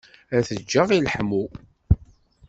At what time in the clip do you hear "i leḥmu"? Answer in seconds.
0.91-1.43